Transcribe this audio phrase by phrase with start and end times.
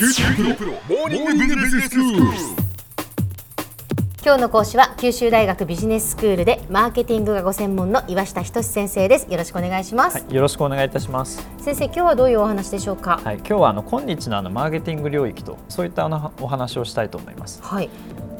[0.00, 2.22] 九州大学モーニングビジネススクール。
[4.24, 11.46] 今日の講師は九州大学ビジネススクールでマーケティングがご専門の岩下仁先生ですよろしくお願いします、はい、よろしくお願いいたします。
[11.58, 13.20] 先生今日はどういうお話でしょうか？
[13.22, 17.60] はい、今日はあの今日のあのマーケティング領域とそういったあのお話をしたいと思います。
[17.62, 17.90] はい、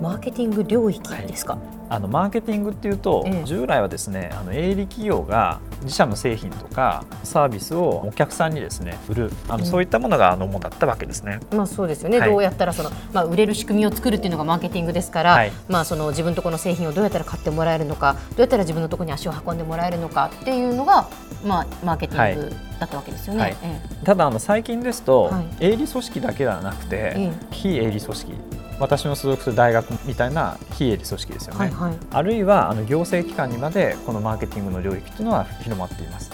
[0.00, 1.58] マーケティング領域ですか、
[1.88, 3.44] あのマーケティングっていうと、ええ。
[3.44, 11.40] 従来はですね、あの営利企業が自社の製品とかサービスをお客さんにですね売る、あのそういったものがあの主だったわけですね。
[11.52, 12.30] まあそうですよね、はい。
[12.30, 15.52] どうやったらその、まあ、売れる仕組みを作るっていうのがマーケティングですから、はい。
[15.68, 21.08] まあ、その自分のところの製品をどうやったら買ってもらえるのかどうやったら自分のところに足を運んでもらえるのかっていうのが、
[21.44, 23.40] まあ、マーケティングだったわけですよね。
[23.40, 23.56] はい。
[23.62, 23.80] え。
[24.04, 25.66] ただあの最近ですと、はい。
[25.66, 27.32] 営利組織だけではなくて、ええ。
[27.50, 28.32] 非営利組織
[28.80, 31.94] 私の所属する大学みたいな非営利組織ですよね、はいはい。
[32.10, 36.30] あるいはあの行政機関にまでこのマーケティングの領域というのは広まっています。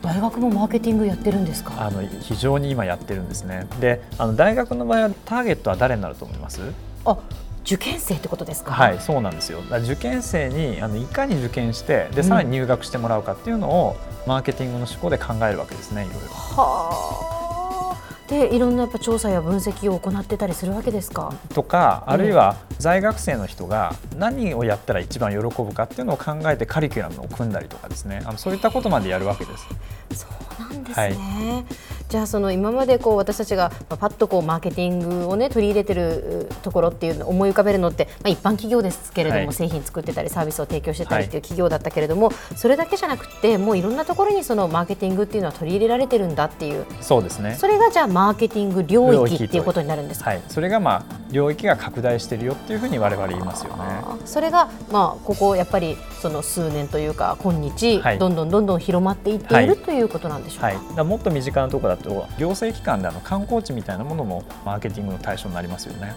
[0.00, 1.74] 大学もマーケティングやってるんですか？
[1.78, 3.66] あの非常に今やってるんですね。
[3.78, 6.62] であの大学の場合はターゲットは誰になると思います？
[7.04, 7.18] あ
[7.64, 8.72] 受験生ってことですか？
[8.72, 9.60] はいそうなんですよ。
[9.82, 13.96] 受験生にあのいかに受験してでさらに入学してもらうかっていうのを、
[14.26, 16.28] マーケティングの思考で考えるわけですねいろいろ。
[16.28, 16.90] は
[17.40, 17.43] あ
[18.28, 21.34] でいろんなやっぱ調査や分析を行ってたりするわけですか？
[21.54, 28.22] とかあるいは在学生の人が何をやったら一番喜ぶかっていうのを考えてカリキュラムを組んだりとかですね。
[28.24, 29.66] あのそういったことまでやるわけです。
[30.14, 30.26] そ
[30.58, 31.64] うなんですね、
[32.14, 39.52] じゃあその今までこう私たちがまあパッとこうマーケティングをね取り入れてるところっていうのを思い浮かべるのって、まあ、一般企業ですけれども、はい。
[39.52, 46.86] 製品作ってたりサービスを提供してたりっていう企業だったけれども、それだけじゃなくてもういろんなところにそのマーケティングっていうのは取り入れられてるんだっていう。
[47.00, 47.56] そうですね。
[47.56, 50.30] それがじゃあマーケティング領域っていうことになるんですか？
[50.30, 53.82] はい、それがまあ領域が拡大しているよっていうふうに我々言いますよね。
[53.82, 60.66] あそれが、まあ、ここやっぱりその数年というか今日、はいどんどんどんどん広まっていっている、はいということなんでしょうか？
[60.68, 66.14] はい、だもっと身近なところだと行政機関であの観光地みたいなものもマーケティングの対象になりますよね。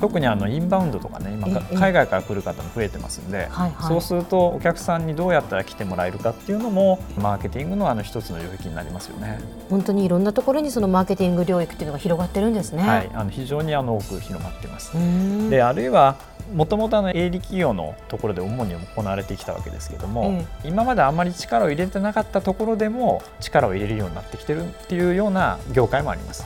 [0.00, 1.76] 特にあのインバウンドとかね今ええ。
[1.76, 3.88] 海外から来る方も増えてますんで、はいはい。
[3.88, 9.40] そうするとお客さんにどうやったら来てもらえるかっていうのもマーケティングのあの一つの領域になりますよね。
[9.70, 12.82] 本当にいろんなところにそのマーケティング領域っていうのが広がってるんですね。
[12.82, 14.92] はい、あの非常にあの多く広まっています。
[15.50, 16.16] であるいは
[16.54, 20.68] もともと営利企業のところで主に行われてきたわけですけども、え。
[20.68, 26.44] 今まであまり力を入れてなかったところでも力を入れるようになってきてるっていうような業界もあります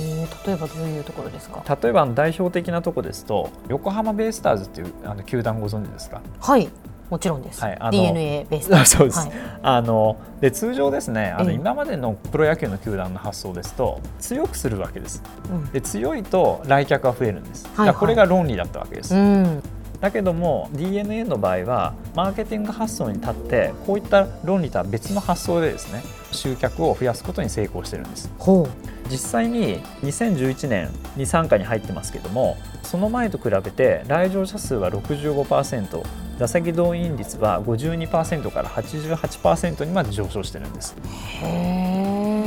[0.00, 1.62] えー例えばどういうところですか？
[1.82, 6.22] 例えば代表的なところですと横浜ベイスターズっていうあの球団ご存知ですか？
[6.40, 6.68] はい、
[7.10, 7.60] もちろんです。
[7.60, 8.96] はいあの DNA ベース。
[8.96, 9.32] そうです、はい。
[9.62, 11.56] あので通常ですねあのええ。
[11.56, 15.22] 今までのプロ野球の球団の発想ですと強くするわけです。
[15.50, 15.66] うん。
[15.70, 19.62] で強いと来客が増えるんです、はいだからこれが論理だったわけです、うん、
[20.00, 26.02] だけども DNA の場合はマーケティング発想に立ってこういった論理とは別の発想でですね
[26.32, 28.30] 集客を増やすことに成功してるんです。
[28.38, 28.68] ほ
[29.10, 36.02] 実際に2011年に傘下に入ってますけどもその前と比べて来場者数は65%
[36.38, 40.96] 座席動員率は52%から88%にまで上昇してるんです。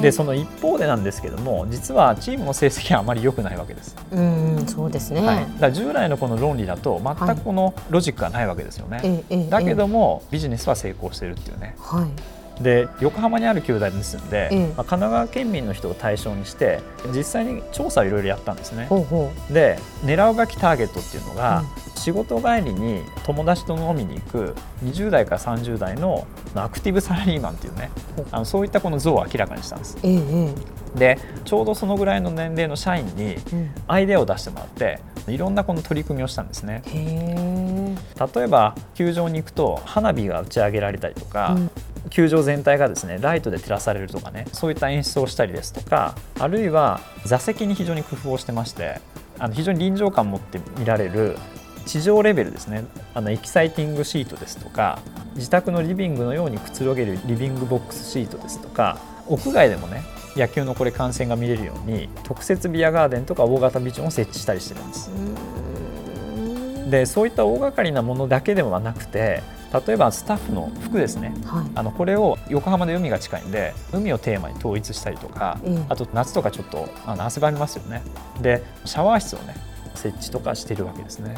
[0.02, 5.22] でその一方でなんですけども実はチームの成績はあまり良くないわけです、うん、そうですね。
[5.22, 11.76] はい、だ従来のこの論理だと全くこのロジックがないわけですよね、ええええだけどもビジネスは成功してるっていうね。
[11.80, 12.43] はい。
[12.62, 14.60] で横浜にある球団ですんで、ええ。
[14.60, 16.82] まあ、神奈川県民の人を対象にして
[17.16, 18.86] 実際に調査をいろいろやったんですね。
[18.86, 21.94] ほうほで狙うべきターゲットっていうのが、うん。
[21.96, 27.92] 仕事帰りに友達と飲みに行く20代から30代のアクティブサラリーマンっていうね
[28.32, 29.98] あのそういったこの像を明らかにしたんです。
[29.98, 30.00] う。
[30.04, 30.54] ええ
[30.96, 31.00] え。
[31.00, 33.38] でちょうどそのぐらいの年齢の社員に。
[33.88, 36.82] アイデアを出してもらっていろんなこの取り組みをしたんですね。
[36.86, 41.72] 例えば球場に行くと花火が打ち上げられたりとか、うん
[42.10, 49.00] 球場全体がですねライトで照らされるとかねそういった演出をしたりですとかあるいは座席に非常に工夫をしてまして
[49.40, 51.38] あの非常に臨場感を持って見られる
[51.86, 55.00] 地上レベルですねあのエキサイティングシートですとか
[55.36, 58.98] 自宅のリビングのようにくつろげるリビングボックスシートですとか
[59.28, 60.04] 屋外でもね
[60.36, 65.12] 野球のこれ観戦が見れるように特設ビアガーデンとか大型ビジョンを設置したりしてるんです。
[65.12, 65.64] うん
[66.94, 69.42] でそういった大掛かりなものだけではなくて
[69.88, 71.34] 例えばスタッフの服ですね。
[71.46, 71.66] はい。
[71.76, 75.86] あのこれを横浜で海が近いんで海をテーマに統一したりとか、ええ。
[75.90, 78.04] あと夏とかちょっとあの汗ばみますよね。
[78.42, 79.56] でシャワー室をね
[79.96, 81.36] 設置とかしてるわけですね。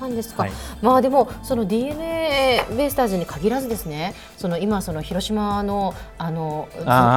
[0.00, 0.52] なんですか、はい。
[0.80, 4.14] まあでもその DNA ベイスターズに限らずですね。
[4.36, 6.68] その今その広島のあの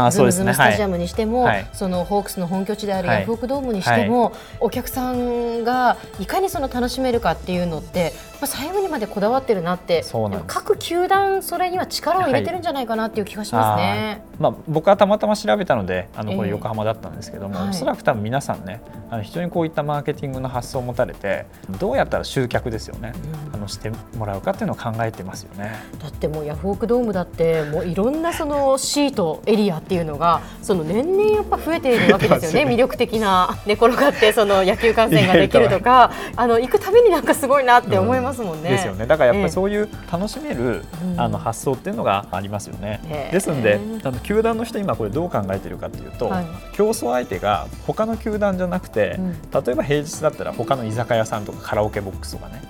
[0.09, 1.67] ズズムズムスタジアムにしても、はい。
[1.73, 3.19] そのホークスの本拠地であるはい。
[3.19, 14.21] ヤフオクドームにしても、お客さんがいかにその楽しめるかっていうのってぱ細部にまでこだわってるなってそうなん各球団それには力を入れてるんじゃないかなっていう気がしますね。
[14.25, 17.69] あーまあ、僕はたまたま調べたのであのこええれ横浜だったんですけども、はい。
[17.69, 21.45] おそらく多分皆さんねあの非常にこういったマーケティングの発想を持たれて
[21.79, 23.13] どうやったら集客ですよね、
[23.49, 23.55] うん。
[23.55, 25.75] あのしてもらうかっていうのを考えてますよね。
[26.01, 32.73] だってもうヤフオクドームだってもういろんなそのシートエリアっていうのがその年々やっぱ増えているわけですよねね。
[32.73, 38.69] 魅力的な寝転がってその野球観戦ができるとか あの行くたびになんかすごいなって思いますもんね。
[38.69, 43.01] ですよねだからやっぱええりそういう楽しめる、うんあの発想っていうのがありますよね。
[43.05, 52.61] へえですのであの球団の人今これどう考えてるかというと、はい競争相手が他の球団じゃなくて、うん例えば平日だったら他の居酒屋さんとかカラオケボックスとかね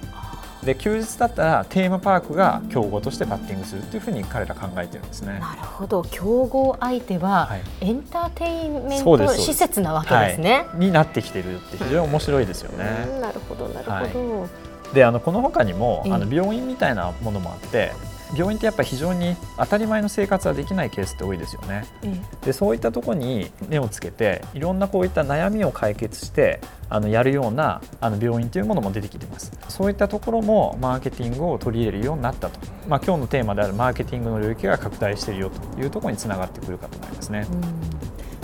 [0.64, 5.40] で休日だったらテーマパークが競合としてバッティングするっていうふうに彼ら考えてるんですね。
[5.40, 10.68] なるほど競合相手ははいエンターテインメント施設なわけですね。
[10.70, 13.08] はい、になってきてるって非常に面白いですよね。
[13.10, 14.48] うんなるほどなるほど。
[14.94, 16.14] であのこの他にもええ。
[16.14, 17.92] あの病院みたいなものもあって
[18.36, 21.86] 病院ってやっぱり非常に当たり前の生活はできないケースって多いですよね。
[22.04, 22.16] え
[22.46, 29.52] でそういったところに目をつけていろんなこういった悩みを解決してあのやるようなあの病院というものも出てきてます。
[29.68, 37.46] そういったところもマーケティングを取り入れるようになったと、まあ、今日のテーマであるマーケティングの領域が拡大しているよというところにつながってくるかと思いますね。
[37.52, 38.01] うん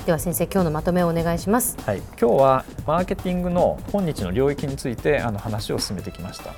[0.08, 1.78] では先生今日のまとめをお願いします。
[1.86, 6.54] はい、今日はマーケティングの今日の領域についてあの話を進めてきました。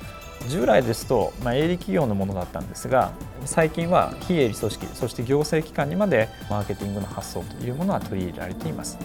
[0.48, 3.10] 従来ですと、まあ、営利企業のものだったんですが
[3.44, 8.96] 最近は非営利組織そして行政機関にまでマーケティングの発想というものは取り入れられています。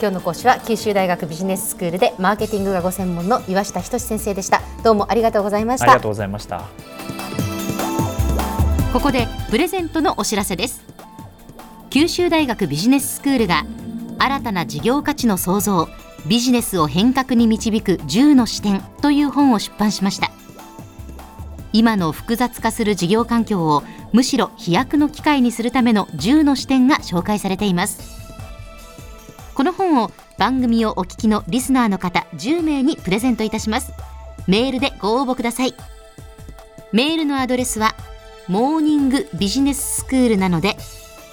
[0.00, 4.62] 今日の講師は九州大学ビジネススクールでマーケティングがご専門の岩下仁先生でした。
[4.82, 5.84] どうもありがとうございました。
[5.84, 6.62] ありがとうございました。
[8.94, 10.82] ここでプレゼントのお知らせです
[11.90, 13.64] 九州大学ビジネススクールが
[14.18, 15.88] 新たな事業価値の創造
[16.26, 20.30] ビジネスを変革に導く10の視点という本を出版しました。
[21.72, 23.82] 今の複雑化する事業環境を
[24.12, 28.18] むしろ飛躍の機会にするための10の視点が紹介されています。
[29.54, 33.92] この本を番組をお聞きのリスナーの方10名にプレゼントいたします。
[34.46, 35.74] メールでご応募ください。
[36.92, 37.94] メールのアドレスは
[38.46, 40.76] モーニングビジネススクールなので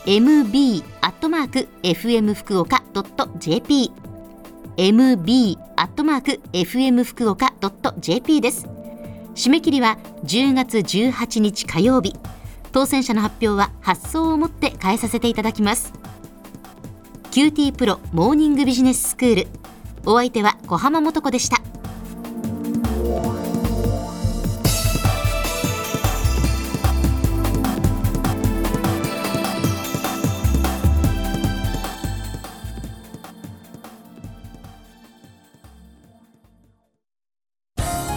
[0.06, 2.84] mb アットマーク fm 福岡
[3.40, 3.92] .jp
[4.78, 7.56] mb アットマーク fm 福岡
[8.00, 8.68] .jp です。
[9.34, 12.16] 締め切りは10月18日火曜日。
[12.72, 15.92] 当選者の発表は発送をもって返させていただきます。
[17.32, 19.48] QT プロモーニングビジネススクール。
[20.06, 21.62] お相手は小浜もとこでした。